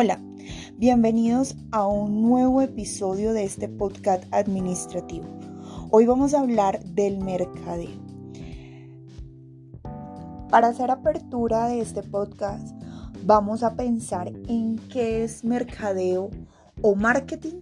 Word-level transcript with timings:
Hola, 0.00 0.20
bienvenidos 0.76 1.56
a 1.72 1.88
un 1.88 2.22
nuevo 2.22 2.62
episodio 2.62 3.32
de 3.32 3.42
este 3.42 3.68
podcast 3.68 4.22
administrativo. 4.32 5.26
Hoy 5.90 6.06
vamos 6.06 6.34
a 6.34 6.38
hablar 6.38 6.78
del 6.84 7.18
mercadeo. 7.18 7.98
Para 10.50 10.68
hacer 10.68 10.92
apertura 10.92 11.66
de 11.66 11.80
este 11.80 12.04
podcast, 12.04 12.80
vamos 13.24 13.64
a 13.64 13.74
pensar 13.74 14.28
en 14.46 14.76
qué 14.88 15.24
es 15.24 15.42
mercadeo 15.42 16.30
o 16.80 16.94
marketing. 16.94 17.60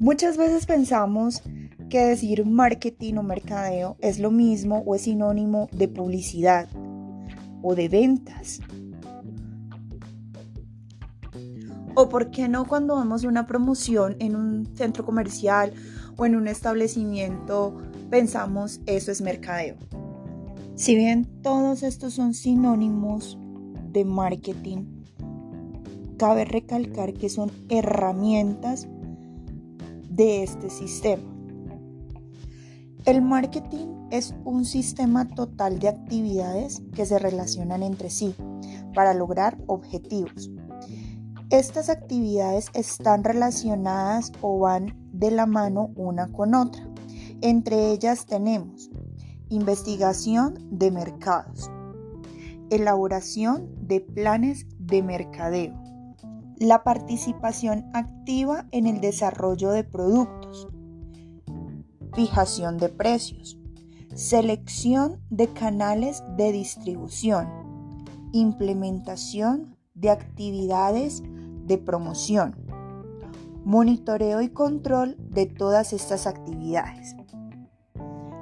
Muchas 0.00 0.38
veces 0.38 0.64
pensamos 0.64 1.42
que 1.90 2.00
decir 2.00 2.46
marketing 2.46 3.16
o 3.16 3.22
mercadeo 3.22 3.98
es 4.00 4.18
lo 4.18 4.30
mismo 4.30 4.82
o 4.86 4.94
es 4.94 5.02
sinónimo 5.02 5.68
de 5.70 5.86
publicidad 5.86 6.66
o 7.60 7.74
de 7.74 7.90
ventas. 7.90 8.60
O 11.94 12.08
por 12.08 12.30
qué 12.30 12.48
no 12.48 12.66
cuando 12.66 12.96
vemos 12.96 13.24
una 13.24 13.46
promoción 13.46 14.16
en 14.18 14.34
un 14.36 14.66
centro 14.76 15.04
comercial 15.04 15.72
o 16.16 16.26
en 16.26 16.34
un 16.34 16.48
establecimiento 16.48 17.76
pensamos 18.10 18.80
eso 18.86 19.12
es 19.12 19.20
mercadeo. 19.20 19.76
Si 20.74 20.96
bien 20.96 21.24
todos 21.42 21.82
estos 21.82 22.14
son 22.14 22.34
sinónimos 22.34 23.38
de 23.92 24.04
marketing, 24.04 24.86
cabe 26.18 26.44
recalcar 26.44 27.14
que 27.14 27.28
son 27.28 27.52
herramientas 27.68 28.88
de 30.08 30.42
este 30.42 30.70
sistema. 30.70 31.22
El 33.04 33.22
marketing 33.22 34.08
es 34.10 34.34
un 34.44 34.64
sistema 34.64 35.28
total 35.28 35.78
de 35.78 35.88
actividades 35.88 36.82
que 36.94 37.04
se 37.04 37.18
relacionan 37.18 37.82
entre 37.82 38.10
sí 38.10 38.34
para 38.94 39.12
lograr 39.12 39.58
objetivos. 39.66 40.50
Estas 41.54 41.88
actividades 41.88 42.66
están 42.74 43.22
relacionadas 43.22 44.32
o 44.40 44.58
van 44.58 44.98
de 45.12 45.30
la 45.30 45.46
mano 45.46 45.92
una 45.94 46.26
con 46.32 46.52
otra. 46.52 46.84
Entre 47.42 47.92
ellas 47.92 48.26
tenemos 48.26 48.90
investigación 49.50 50.58
de 50.72 50.90
mercados, 50.90 51.70
elaboración 52.70 53.68
de 53.86 54.00
planes 54.00 54.66
de 54.80 55.04
mercadeo, 55.04 55.80
la 56.58 56.82
participación 56.82 57.88
activa 57.94 58.66
en 58.72 58.88
el 58.88 59.00
desarrollo 59.00 59.70
de 59.70 59.84
productos, 59.84 60.66
fijación 62.14 62.78
de 62.78 62.88
precios, 62.88 63.56
selección 64.16 65.20
de 65.30 65.46
canales 65.52 66.20
de 66.36 66.50
distribución, 66.50 67.46
implementación 68.32 69.76
de 69.94 70.10
actividades 70.10 71.22
de 71.66 71.78
promoción, 71.78 72.56
monitoreo 73.64 74.42
y 74.42 74.50
control 74.50 75.16
de 75.18 75.46
todas 75.46 75.92
estas 75.92 76.26
actividades. 76.26 77.16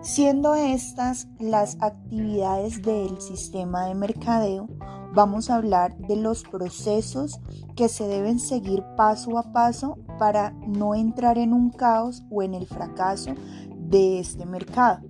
Siendo 0.03 0.57
estas 0.57 1.29
las 1.39 1.77
actividades 1.81 2.83
del 2.83 3.21
sistema 3.21 3.87
de 3.87 3.95
mercadeo, 3.95 4.69
vamos 5.15 5.49
a 5.49 5.57
hablar 5.57 5.97
de 5.97 6.17
los 6.17 6.43
procesos 6.43 7.41
que 7.77 7.89
se 7.89 8.09
deben 8.09 8.41
seguir 8.41 8.83
paso 8.97 9.39
a 9.39 9.53
paso 9.53 9.99
para 10.19 10.51
no 10.67 10.97
entrar 10.97 11.39
en 11.39 11.53
un 11.53 11.71
caos 11.71 12.25
o 12.31 12.43
en 12.43 12.55
el 12.55 12.67
fracaso 12.67 13.35
de 13.77 14.19
este 14.19 14.45
mercado. 14.45 15.03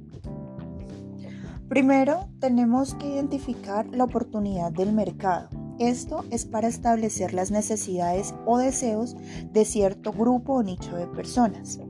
Primero, 1.69 2.29
tenemos 2.39 2.95
que 2.95 3.09
identificar 3.09 3.87
la 3.87 4.05
oportunidad 4.05 4.73
del 4.73 4.93
mercado. 4.93 5.49
Esto 5.83 6.25
es 6.31 6.45
para 6.45 6.69
establecer 6.69 7.35
las 7.35 7.51
necesidades 7.51 8.37
o 8.47 8.57
deseos 8.57 9.17
de 9.53 9.65
cierto 9.65 10.13
grupo 10.13 10.53
o 10.53 10.63
nicho 10.63 10.95
de 10.95 11.09
personas. 11.09 11.81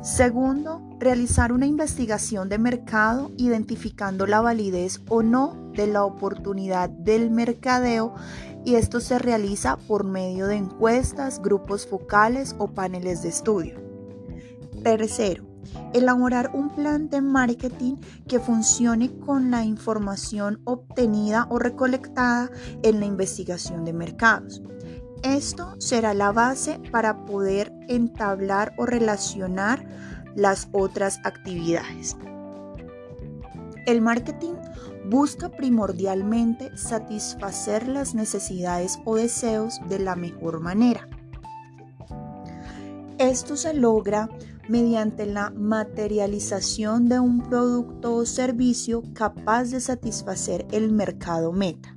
Segundo, 0.00 0.80
realizar 1.00 1.50
una 1.50 1.66
investigación 1.66 2.48
de 2.48 2.58
mercado 2.58 3.32
identificando 3.36 4.28
la 4.28 4.40
validez 4.40 5.00
o 5.08 5.24
no 5.24 5.72
de 5.74 5.88
la 5.88 6.04
oportunidad 6.04 6.88
del 6.88 7.32
mercadeo 7.32 8.14
y 8.64 8.76
esto 8.76 9.00
se 9.00 9.18
realiza 9.18 9.76
por 9.76 10.04
medio 10.04 10.46
de 10.46 10.54
encuestas, 10.54 11.42
grupos 11.42 11.84
focales 11.84 12.54
o 12.58 12.68
paneles 12.68 13.22
de 13.22 13.30
estudio. 13.30 13.80
Tercero, 14.84 15.49
Elaborar 15.92 16.50
un 16.54 16.70
plan 16.70 17.08
de 17.08 17.20
marketing 17.20 17.96
que 18.28 18.40
funcione 18.40 19.10
con 19.18 19.50
la 19.50 19.64
información 19.64 20.60
obtenida 20.64 21.46
o 21.50 21.58
recolectada 21.58 22.50
en 22.82 23.00
la 23.00 23.06
investigación 23.06 23.84
de 23.84 23.92
mercados. 23.92 24.62
Esto 25.22 25.74
será 25.78 26.14
la 26.14 26.32
base 26.32 26.80
para 26.90 27.24
poder 27.26 27.72
entablar 27.88 28.72
o 28.78 28.86
relacionar 28.86 29.86
las 30.34 30.68
otras 30.72 31.20
actividades. 31.24 32.16
El 33.86 34.00
marketing 34.00 34.54
busca 35.06 35.48
primordialmente 35.50 36.76
satisfacer 36.76 37.88
las 37.88 38.14
necesidades 38.14 39.00
o 39.04 39.16
deseos 39.16 39.80
de 39.88 39.98
la 39.98 40.16
mejor 40.16 40.60
manera. 40.60 41.08
Esto 43.20 43.54
se 43.58 43.74
logra 43.74 44.30
mediante 44.66 45.26
la 45.26 45.50
materialización 45.50 47.10
de 47.10 47.20
un 47.20 47.42
producto 47.42 48.14
o 48.14 48.24
servicio 48.24 49.02
capaz 49.12 49.64
de 49.64 49.80
satisfacer 49.80 50.66
el 50.72 50.90
mercado 50.90 51.52
meta. 51.52 51.94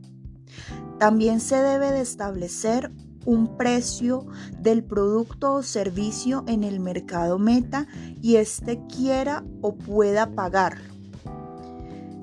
También 0.99 1.39
se 1.39 1.55
debe 1.55 1.91
de 1.91 2.01
establecer 2.01 2.91
un 3.25 3.55
precio 3.55 4.25
del 4.59 4.83
producto 4.83 5.53
o 5.53 5.63
servicio 5.63 6.43
en 6.45 6.65
el 6.65 6.81
mercado 6.81 7.39
meta 7.39 7.87
y 8.21 8.35
éste 8.35 8.81
quiera 8.93 9.45
o 9.61 9.77
pueda 9.77 10.31
pagarlo. 10.31 10.93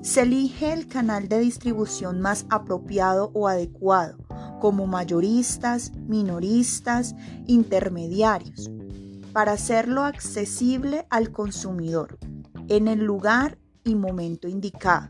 Se 0.03 0.21
elige 0.21 0.73
el 0.73 0.87
canal 0.87 1.27
de 1.27 1.39
distribución 1.39 2.21
más 2.21 2.45
apropiado 2.51 3.31
o 3.33 3.47
adecuado, 3.47 4.17
como 4.59 4.85
mayoristas, 4.85 5.91
minoristas, 6.07 7.15
intermediarios 7.47 8.69
para 9.33 9.53
hacerlo 9.53 10.03
accesible 10.03 11.05
al 11.09 11.31
consumidor 11.31 12.17
en 12.67 12.87
el 12.87 12.99
lugar 13.03 13.57
y 13.83 13.95
momento 13.95 14.47
indicado. 14.47 15.09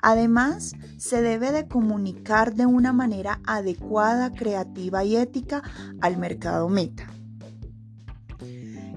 Además, 0.00 0.74
se 0.96 1.22
debe 1.22 1.50
de 1.50 1.66
comunicar 1.66 2.54
de 2.54 2.66
una 2.66 2.92
manera 2.92 3.40
adecuada, 3.46 4.32
creativa 4.32 5.04
y 5.04 5.16
ética 5.16 5.62
al 6.00 6.18
mercado 6.18 6.68
meta. 6.68 7.08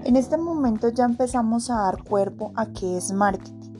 En 0.04 0.16
este 0.16 0.36
momento 0.36 0.88
ya 0.88 1.04
empezamos 1.04 1.70
a 1.70 1.76
dar 1.82 2.02
cuerpo 2.02 2.52
a 2.56 2.66
qué 2.66 2.96
es 2.96 3.12
marketing, 3.12 3.72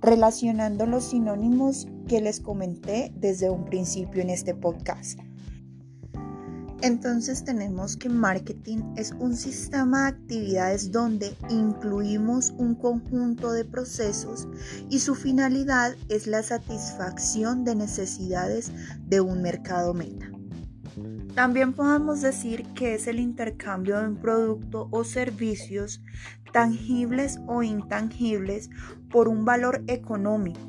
relacionando 0.00 0.86
los 0.86 1.04
sinónimos 1.04 1.86
que 2.08 2.20
les 2.20 2.40
comenté 2.40 3.12
desde 3.16 3.50
un 3.50 3.64
principio 3.64 4.22
en 4.22 4.30
este 4.30 4.54
podcast. 4.54 5.18
Entonces 6.82 7.44
tenemos 7.44 7.96
que 7.96 8.08
marketing 8.08 8.78
es 8.96 9.12
un 9.18 9.36
sistema 9.36 10.02
de 10.02 10.08
actividades 10.08 10.90
donde 10.90 11.36
incluimos 11.50 12.50
un 12.56 12.74
conjunto 12.74 13.52
de 13.52 13.66
procesos 13.66 14.48
y 14.88 15.00
su 15.00 15.14
finalidad 15.14 15.94
es 16.08 16.26
la 16.26 16.42
satisfacción 16.42 17.64
de 17.64 17.74
necesidades 17.74 18.72
de 19.06 19.20
un 19.20 19.42
mercado 19.42 19.92
meta. 19.92 20.30
También 21.34 21.74
podemos 21.74 22.22
decir 22.22 22.64
que 22.74 22.94
es 22.94 23.06
el 23.06 23.20
intercambio 23.20 23.98
de 24.00 24.08
un 24.08 24.16
producto 24.16 24.88
o 24.90 25.04
servicios 25.04 26.02
tangibles 26.52 27.38
o 27.46 27.62
intangibles 27.62 28.70
por 29.10 29.28
un 29.28 29.44
valor 29.44 29.84
económico. 29.86 30.60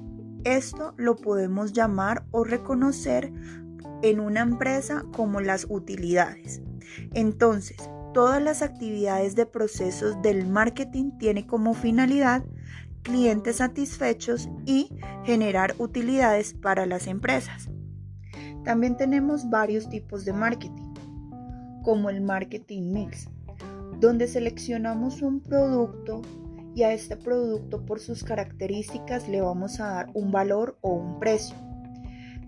Esto 0.44 0.94
lo 0.98 1.16
podemos 1.16 1.72
llamar 1.72 2.25
o 2.31 2.44
reconocer 2.44 3.31
en 4.01 4.19
una 4.19 4.42
empresa 4.42 5.06
como 5.15 5.42
las 5.42 5.65
utilidades. 5.69 6.62
Entonces, 7.13 7.77
todas 8.13 8.42
las 8.42 8.62
actividades 8.62 9.36
de 9.36 9.45
procesos 9.45 10.21
del 10.21 10.48
marketing 10.48 11.12
tienen 11.18 11.48
como 11.48 11.74
finalidad 11.74 12.44
clientes 13.03 13.57
satisfechos 13.57 14.50
y 14.65 14.89
generar 15.24 15.75
utilidades 15.80 16.53
para 16.53 16.86
las 16.86 17.07
empresas. 17.07 17.69
También 18.63 18.95
tenemos 18.95 19.50
varios 19.50 19.89
tipos 19.89 20.24
de 20.24 20.33
marketing, 20.33 20.94
como 21.83 22.09
el 22.09 22.21
marketing 22.21 22.92
mix, 22.92 23.27
donde 24.00 24.27
seleccionamos 24.27 25.21
un 25.21 25.39
producto 25.42 26.21
y 26.75 26.83
a 26.83 26.94
este 26.94 27.18
producto 27.18 27.86
por 27.86 28.00
sus 28.00 28.24
características 28.24 29.27
le 29.27 29.42
vamos 29.42 29.80
a 29.80 29.88
dar 29.88 30.09
un 30.13 30.31
valor 30.31 30.77
o 30.81 30.94
un 30.94 31.19
precio 31.19 31.56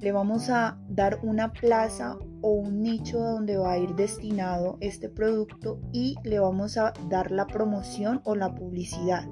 le 0.04 0.12
vamos 0.12 0.50
a 0.50 0.78
dar 0.90 1.20
una 1.24 1.54
plaza 1.54 2.18
o 2.42 2.52
un 2.52 2.82
nicho 2.82 3.20
donde 3.20 3.56
va 3.56 3.72
a 3.72 3.78
ir 3.78 3.96
destinado 3.96 4.78
este 4.82 5.08
producto 5.08 5.80
y 5.94 6.18
le 6.26 6.40
vamos 6.40 6.78
a 6.78 6.94
dar 7.10 7.32
la 7.32 7.48
promoción 7.48 8.20
o 8.26 8.36
la 8.36 8.54
publicidad. 8.54 9.26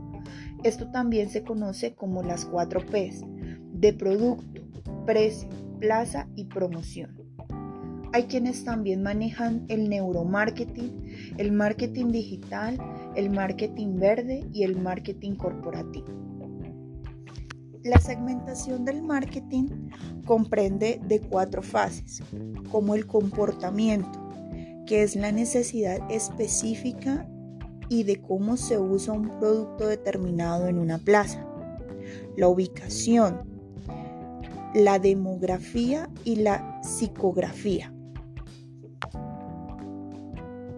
Esto 0.64 0.90
también 0.90 1.30
se 1.30 1.44
conoce 1.44 1.94
como 1.94 2.24
las 2.24 2.46
4 2.46 2.86
Ps 2.86 3.22
de 3.74 3.92
producto, 3.92 4.62
precio, 5.06 5.50
plaza 5.82 6.30
y 6.38 6.46
promoción. 6.46 7.18
Hay 8.14 8.24
quienes 8.24 8.64
también 8.64 9.04
manejan 9.04 9.66
el 9.68 9.90
neuromarketing, 9.90 11.36
el 11.38 11.52
marketing 11.52 12.14
digital, 12.14 12.78
el 13.18 13.30
marketing 13.30 14.00
verde 14.00 14.46
y 14.54 14.64
el 14.64 14.80
marketing 14.80 15.36
corporativo. 15.36 16.31
La 17.84 17.98
segmentación 17.98 18.86
del 18.86 19.02
marketing 19.02 19.90
comprende 20.28 21.02
de 21.08 21.20
cuatro 21.20 21.64
fases, 21.64 22.22
como 22.72 22.94
el 22.94 23.08
comportamiento, 23.08 24.20
que 24.86 25.02
es 25.02 25.16
la 25.16 25.32
necesidad 25.32 26.00
específica 26.12 27.28
y 27.90 28.04
de 28.04 28.22
cómo 28.22 28.56
se 28.56 28.78
usa 28.78 29.14
un 29.14 29.40
producto 29.40 29.88
determinado 29.88 30.68
en 30.68 30.78
una 30.78 31.00
plaza, 31.00 31.44
la 32.38 32.48
ubicación, 32.50 33.50
la 34.76 35.00
demografía 35.00 36.08
y 36.24 36.36
la 36.36 36.82
psicografía. 36.84 37.92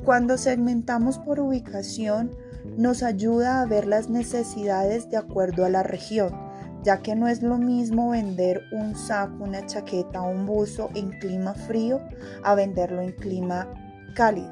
Cuando 0.05 0.37
segmentamos 0.37 1.19
por 1.19 1.41
ubicación, 1.41 2.31
nos 2.77 3.03
ayuda 3.03 3.61
a 3.61 3.65
ver 3.65 3.87
las 3.87 4.09
necesidades 4.09 5.09
de 5.09 5.17
acuerdo 5.17 5.65
a 5.65 5.69
la 5.69 5.83
región, 5.83 6.42
ya 6.83 7.01
que 7.01 7.15
no 7.15 7.27
es 7.27 7.41
lo 7.41 7.57
mismo 7.57 8.09
vender 8.09 8.61
un 8.71 8.95
saco, 8.95 9.43
una 9.43 9.65
chaqueta 9.65 10.21
un 10.21 10.45
buzo 10.45 10.89
en 10.95 11.11
clima 11.19 11.53
frío 11.53 12.01
a 12.43 12.55
venderlo 12.55 13.01
en 13.01 13.13
clima 13.13 13.67
cálido. 14.15 14.51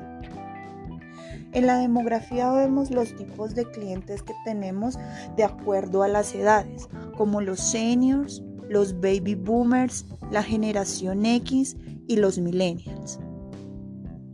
En 1.54 1.68
la 1.68 1.80
demografía 1.80 2.50
vemos 2.52 2.92
los 2.92 3.14
tipos 3.16 3.54
de 3.56 3.66
clientes 3.66 4.24
que 4.24 4.34
tenemos 4.46 4.98
de 5.36 5.44
acuerdo 5.44 6.02
a 6.02 6.08
las 6.08 6.34
edades, 6.34 6.88
como 7.18 7.42
los 7.42 7.60
seniors, 7.60 8.42
los 8.70 9.02
baby 9.02 9.36
boomers, 9.36 10.06
la 10.32 10.44
generación 10.44 11.26
X 11.26 11.76
y 12.08 12.16
los 12.16 12.38
millennials. 12.38 13.20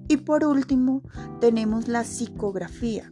Y 0.08 0.18
por 0.18 0.46
último, 0.46 1.02
tenemos 1.42 1.88
la 1.88 2.04
psicografía, 2.04 3.10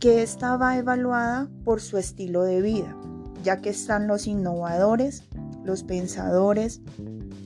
que 0.00 0.22
estaba 0.22 0.78
evaluada 0.78 1.48
por 1.64 1.82
su 1.82 1.98
estilo 1.98 2.44
de 2.44 2.62
vida, 2.62 2.96
ya 3.44 3.60
que 3.60 3.70
están 3.70 4.08
los 4.08 4.26
innovadores, 4.26 5.22
los 5.64 5.84
pensadores, 5.84 6.80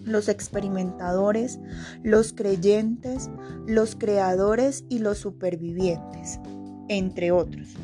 los 0.04 0.28
experimentadores, 0.28 1.58
los 2.02 2.32
creyentes, 2.32 3.28
los 3.66 3.96
creadores 3.96 4.84
y 4.88 5.00
los 5.00 5.18
supervivientes, 5.18 6.40
entre 6.88 7.32
otros. 7.32 7.74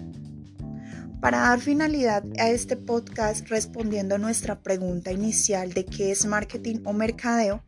Para 1.21 1.41
dar 1.41 1.61
finalidad 1.61 2.23
a 2.39 2.51
este 2.51 2.77
podcast 2.77 3.49
respondiendo 3.49 4.15
a 4.15 4.19
nuestra 4.19 4.61
pregunta 4.61 5.11
inicial 5.11 5.73
de 5.73 5.85
qué 5.85 6.11
es 6.11 6.27
marketing 6.27 6.81
o 6.85 6.93
mercadeo, 6.93 7.63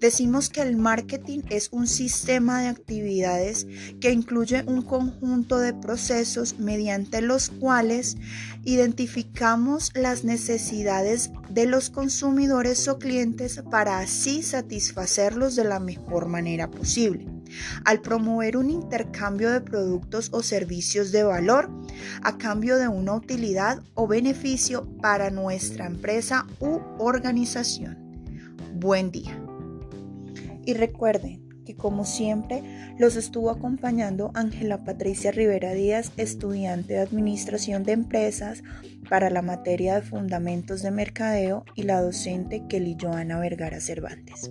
Decimos 0.00 0.50
que 0.50 0.62
el 0.62 0.76
marketing 0.76 1.40
es 1.50 1.68
un 1.72 1.86
sistema 1.86 2.60
de 2.60 2.68
actividades 2.68 3.66
que 4.00 4.12
incluye 4.12 4.62
un 4.66 4.82
conjunto 4.82 5.58
de 5.58 5.74
procesos 5.74 6.58
mediante 6.58 7.20
los 7.20 7.50
cuales 7.50 8.16
identificamos 8.64 9.92
las 9.94 10.24
necesidades 10.24 11.30
de 11.48 11.66
los 11.66 11.90
consumidores 11.90 12.86
o 12.88 12.98
clientes 12.98 13.62
para 13.70 13.98
así 14.00 14.42
satisfacerlos 14.42 15.56
de 15.56 15.64
la 15.64 15.80
mejor 15.80 16.26
manera 16.26 16.70
posible. 16.70 17.26
Al 17.84 18.00
promover 18.02 18.56
un 18.56 18.70
intercambio 18.70 19.50
de 19.50 19.60
productos 19.60 20.28
o 20.32 20.42
servicios 20.42 21.12
de 21.12 21.22
valor 21.22 21.70
a 22.22 22.36
cambio 22.36 22.76
de 22.76 22.88
una 22.88 23.14
utilidad 23.14 23.82
o 23.94 24.06
beneficio 24.06 24.86
para 25.00 25.30
nuestra 25.30 25.86
empresa 25.86 26.46
u 26.60 26.80
organización. 26.98 27.96
Buen 28.74 29.10
día. 29.10 29.47
Y 30.68 30.74
recuerden 30.74 31.48
que 31.64 31.76
como 31.76 32.04
siempre 32.04 32.62
los 32.98 33.16
estuvo 33.16 33.48
acompañando 33.48 34.32
Ángela 34.34 34.84
Patricia 34.84 35.30
Rivera 35.30 35.72
Díaz, 35.72 36.12
estudiante 36.18 36.92
de 36.92 37.00
Administración 37.00 37.84
de 37.84 37.92
Empresas 37.92 38.62
para 39.08 39.30
la 39.30 39.40
materia 39.40 39.94
de 39.94 40.02
Fundamentos 40.02 40.82
de 40.82 40.90
Mercadeo 40.90 41.64
y 41.74 41.84
la 41.84 42.02
docente 42.02 42.64
Kelly 42.68 42.98
Joana 43.00 43.38
Vergara 43.38 43.80
Cervantes. 43.80 44.50